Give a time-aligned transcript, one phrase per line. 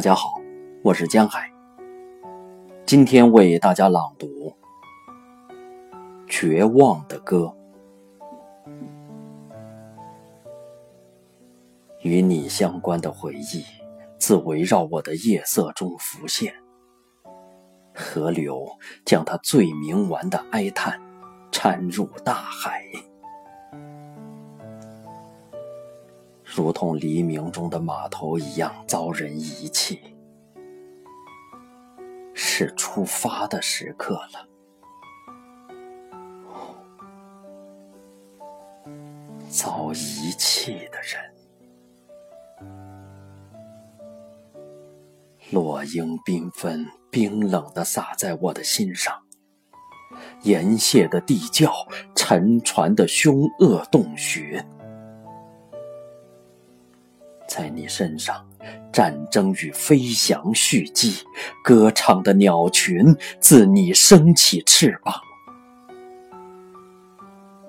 [0.00, 0.40] 大家好，
[0.82, 1.52] 我是江海。
[2.86, 4.26] 今天为大家朗读
[6.26, 7.54] 《绝望的歌》，
[12.00, 13.62] 与你相关的回忆
[14.18, 16.54] 自围绕我的夜色中浮现，
[17.94, 18.66] 河流
[19.04, 20.98] 将它最冥顽的哀叹
[21.52, 22.82] 掺入大海。
[26.52, 30.00] 如同黎明中的码头一样遭人遗弃，
[32.34, 34.48] 是出发的时刻了。
[39.48, 41.20] 遭遗弃的人，
[45.52, 49.16] 落英缤纷，冰冷的洒在我的心上。
[50.42, 51.72] 岩泻的地窖，
[52.16, 54.64] 沉船的凶恶洞穴。
[57.50, 58.46] 在你身上，
[58.92, 61.16] 战争与飞翔续集，
[61.64, 63.04] 歌唱的鸟群
[63.40, 65.12] 自你升起翅膀，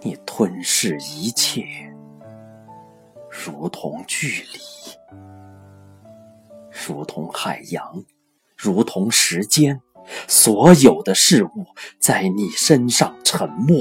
[0.01, 1.65] 你吞噬一切，
[3.27, 4.59] 如同距离，
[6.87, 8.05] 如同海洋，
[8.55, 9.81] 如同时间，
[10.27, 11.65] 所有的事物
[11.97, 13.77] 在你身上沉默。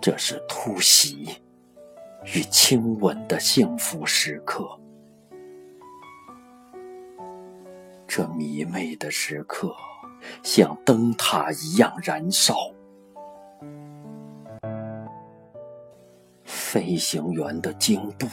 [0.00, 1.28] 这是突袭。
[2.34, 4.68] 与亲吻的幸福时刻，
[8.06, 9.72] 这迷昧的时刻，
[10.42, 12.56] 像灯塔一样燃烧。
[16.44, 18.26] 飞行员的惊怖，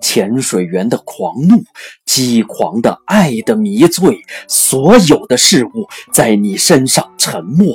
[0.00, 1.62] 潜水员的狂怒，
[2.04, 7.72] 激狂的爱的迷醉，所有的事物在你身上沉默。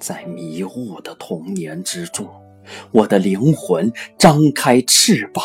[0.00, 2.26] 在迷雾的童年之中，
[2.90, 5.44] 我的灵魂张开翅膀，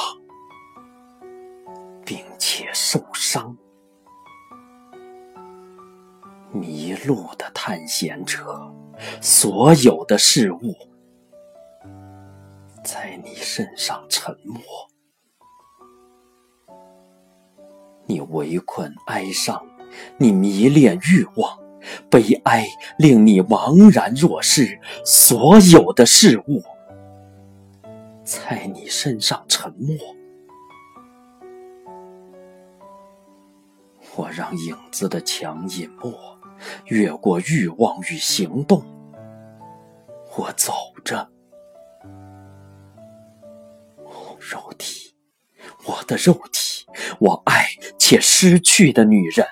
[2.06, 3.56] 并且受伤。
[6.54, 8.74] 迷路的探险者，
[9.22, 10.74] 所有的事物
[12.82, 14.62] 在你身上沉默。
[18.06, 19.68] 你围困哀伤，
[20.18, 21.65] 你迷恋欲望。
[22.10, 22.66] 悲哀
[22.98, 26.64] 令你茫然若失，所有的事物
[28.24, 29.96] 在你身上沉默。
[34.16, 36.14] 我让影子的墙隐没，
[36.86, 38.84] 越过欲望与行动。
[40.38, 40.74] 我走
[41.04, 41.30] 着，
[44.40, 45.14] 肉体，
[45.86, 46.86] 我的肉体，
[47.20, 47.66] 我爱
[47.98, 49.46] 且失去的女人。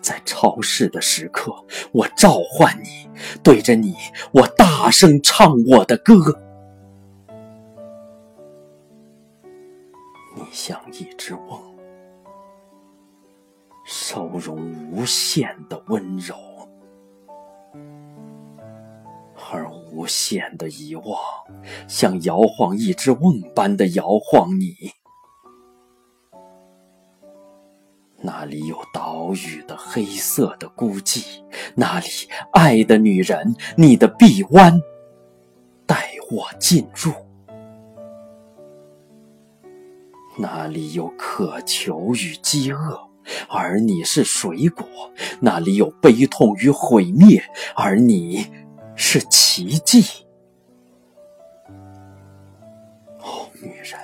[0.00, 1.54] 在超市的时刻，
[1.92, 3.08] 我召唤你，
[3.42, 3.94] 对着你，
[4.32, 6.14] 我大声唱我的歌。
[10.36, 11.60] 你像一只瓮，
[13.84, 14.58] 收容
[14.90, 16.34] 无限的温柔，
[19.52, 21.18] 而无限的遗忘，
[21.86, 24.92] 像摇晃一只瓮般的摇晃你。
[29.46, 31.42] 雨的黑色的孤寂，
[31.74, 32.06] 那里
[32.52, 34.80] 爱的女人，你的臂弯，
[35.86, 37.12] 带我进入。
[40.38, 43.08] 那里有渴求与饥饿，
[43.48, 44.84] 而你是水果；
[45.40, 47.42] 那里有悲痛与毁灭，
[47.74, 48.46] 而你
[48.94, 50.02] 是奇迹。
[53.18, 53.98] 哦，女人。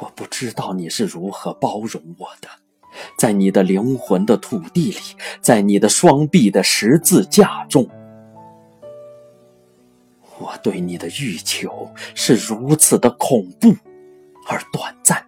[0.00, 2.48] 我不知道你是如何包容我的，
[3.16, 4.98] 在你的灵魂的土地里，
[5.40, 7.88] 在你的双臂的十字架中，
[10.38, 13.74] 我对你的欲求是如此的恐怖
[14.48, 15.24] 而短暂，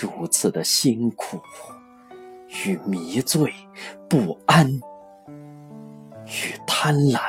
[0.00, 1.40] 如此的辛苦
[2.64, 3.52] 与迷醉、
[4.08, 4.68] 不安
[6.26, 7.20] 与贪婪。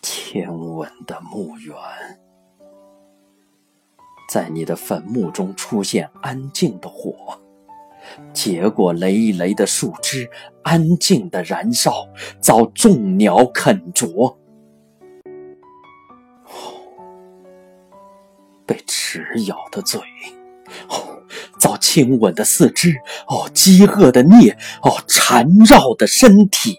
[0.00, 1.74] 天文的墓园，
[4.28, 7.40] 在你的坟墓中出现安静的火，
[8.34, 10.28] 结果累累的树枝
[10.62, 12.06] 安静的燃烧，
[12.38, 14.36] 遭众鸟啃啄。
[18.66, 19.98] 被齿咬的嘴，
[20.90, 21.22] 哦，
[21.58, 22.94] 遭亲吻的四肢，
[23.28, 26.78] 哦，饥饿的啮，哦，缠绕的身体。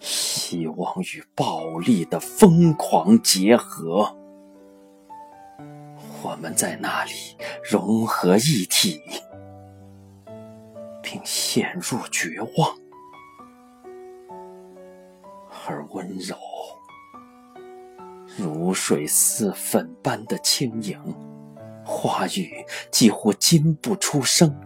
[0.00, 4.16] 希望与暴力的疯狂结合，
[6.22, 7.12] 我们在那里
[7.62, 9.00] 融合一体，
[11.02, 12.76] 并陷入绝望，
[15.66, 16.34] 而温柔
[18.38, 20.98] 如水似粉般的轻盈，
[21.84, 24.58] 话语几乎禁不出声。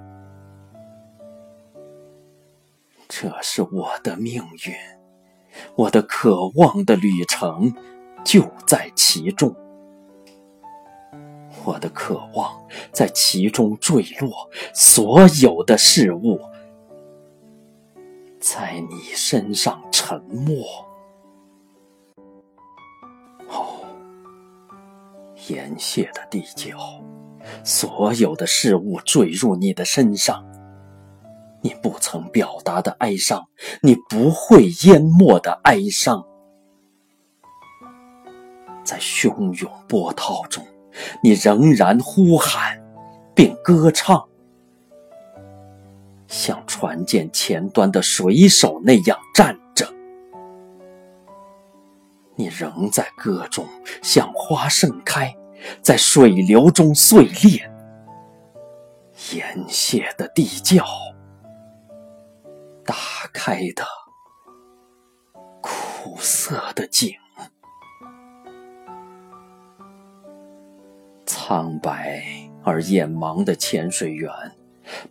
[3.08, 4.74] 这是我的命运，
[5.76, 7.74] 我的渴望的旅程
[8.24, 9.54] 就在其中。
[11.64, 12.62] 我的渴望
[12.92, 16.38] 在其中坠落，所有的事物
[18.38, 20.62] 在你身上沉没。
[23.48, 23.80] 哦，
[25.48, 26.76] 岩屑的地窖，
[27.64, 30.44] 所有的事物坠入你的身上。
[31.64, 33.48] 你不曾表达的哀伤，
[33.80, 36.22] 你不会淹没的哀伤，
[38.84, 40.62] 在汹涌波涛中。
[41.22, 42.78] 你仍然呼喊，
[43.34, 44.28] 并歌唱，
[46.28, 49.88] 像船舰前端的水手那样站着。
[52.36, 53.66] 你仍在歌中，
[54.02, 55.34] 像花盛开，
[55.80, 57.72] 在水流中碎裂。
[59.32, 60.84] 盐蟹的地窖，
[63.34, 63.84] 开的
[65.60, 67.12] 苦涩的井。
[71.26, 72.22] 苍白
[72.62, 74.30] 而眼盲的潜水员，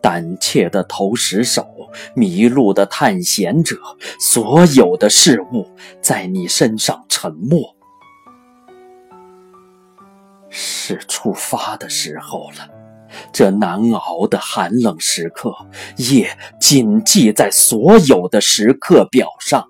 [0.02, 3.78] 胆怯的投石手，迷路的探险者，
[4.20, 5.70] 所有的事物
[6.02, 7.76] 在你身上沉默。
[10.50, 12.70] 是出发的时候了，
[13.32, 15.54] 这难熬的寒冷时刻，
[15.98, 19.68] 夜谨记在所有的时刻表上。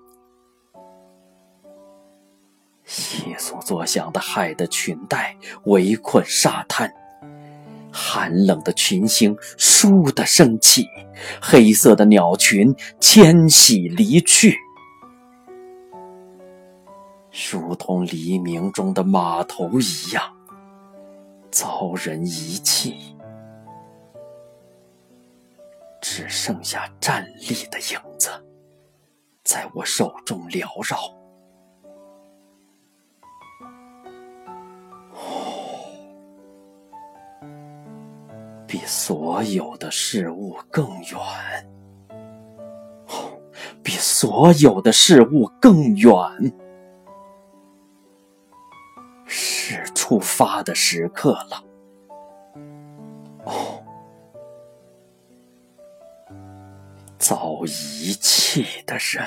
[2.86, 6.92] 窸窣作响的海的裙带围困沙滩，
[7.90, 10.86] 寒冷的群星倏地升起，
[11.40, 14.58] 黑色的鸟群迁徙离去，
[17.50, 20.22] 如同黎明中的码头一样
[21.50, 23.13] 遭人遗弃，
[26.06, 28.28] 只剩下站立的影子
[29.42, 30.98] 在我手中缭绕。
[38.66, 41.18] 比所有的事物更远，
[43.08, 43.40] 哦，
[43.82, 46.12] 比所有的事物更远，
[49.24, 51.64] 是出发的时刻了。
[53.44, 53.83] 哦，
[57.26, 59.26] 遭遗弃的人。